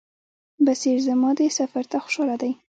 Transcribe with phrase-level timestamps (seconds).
[0.65, 2.51] بصیر زما دې سفر ته خوشاله دی.